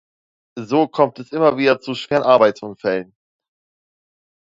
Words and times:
So 0.57 0.87
kommt 0.87 1.19
es 1.19 1.31
immer 1.31 1.57
wieder 1.57 1.79
zu 1.79 1.93
schweren 1.93 2.23
Arbeitsunfällen. 2.23 3.13